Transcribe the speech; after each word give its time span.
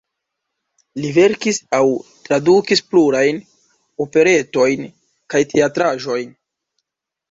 Li 1.03 1.11
verkis 1.17 1.59
aŭ 1.81 1.83
tradukis 2.25 2.83
plurajn 2.89 3.45
operetojn 4.09 4.93
kaj 5.33 5.47
teatraĵojn. 5.57 6.39